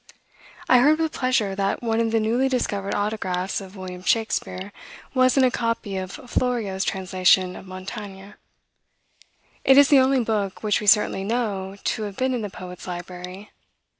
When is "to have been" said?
11.83-12.33